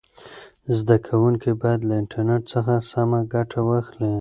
زده 0.77 0.95
کوونکي 1.07 1.51
باید 1.61 1.81
له 1.87 1.93
انټرنیټ 2.01 2.43
څخه 2.53 2.73
سمه 2.91 3.19
ګټه 3.33 3.59
واخلي. 3.69 4.09